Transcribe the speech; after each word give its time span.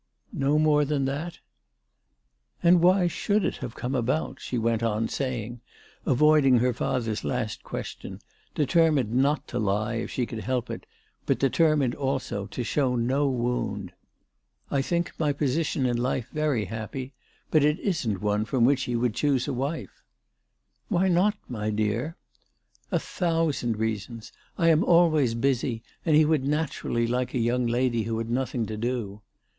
"No 0.33 0.57
more 0.57 0.83
than 0.83 1.05
that?"" 1.05 1.37
And 2.63 2.81
why 2.81 3.05
should 3.05 3.45
it 3.45 3.57
have 3.57 3.75
come 3.75 3.93
about?" 3.93 4.39
she 4.41 4.57
went 4.57 4.81
on 4.81 5.07
saying, 5.07 5.61
avoiding 6.07 6.57
her 6.57 6.73
father's 6.73 7.23
last 7.23 7.61
question, 7.61 8.19
deter 8.55 8.91
mined 8.91 9.13
not 9.13 9.47
to 9.49 9.59
lie 9.59 9.93
if 9.97 10.09
she 10.09 10.25
could 10.25 10.39
help 10.39 10.71
it, 10.71 10.87
but 11.27 11.37
determined, 11.37 11.93
also, 11.93 12.47
to 12.47 12.63
show 12.63 12.95
no 12.95 13.29
wound." 13.29 13.93
I 14.71 14.81
think 14.81 15.11
my 15.19 15.33
position 15.33 15.85
in 15.85 15.97
life 15.97 16.29
384 16.31 16.49
ALICE 16.49 16.63
DUGDALE. 16.63 16.69
very 16.71 16.81
happy, 16.81 17.13
but 17.51 17.63
it 17.63 17.77
isn't 17.87 18.21
one 18.23 18.43
from 18.43 18.65
which 18.65 18.85
he 18.85 18.95
would 18.95 19.13
choose 19.13 19.47
a 19.47 19.53
wife."" 19.53 20.01
Why 20.89 21.09
not, 21.09 21.37
my 21.47 21.69
dear?" 21.69 22.15
"A 22.91 22.97
thousand 22.97 23.77
reasons; 23.77 24.31
I 24.57 24.69
am 24.69 24.83
always 24.83 25.35
busy, 25.35 25.83
and 26.03 26.15
he 26.15 26.25
would 26.25 26.43
naturalty 26.43 27.05
like 27.05 27.35
a 27.35 27.39
young 27.39 27.67
lady 27.67 28.01
who 28.01 28.17
had 28.17 28.31
nothing 28.31 28.65
to 28.65 28.77
do." 28.77 29.21